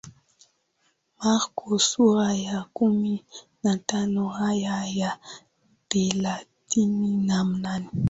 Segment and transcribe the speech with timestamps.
[1.19, 3.13] Marko sura ya kumi
[3.63, 5.11] na tano aya ya
[5.89, 7.89] thelathini na nne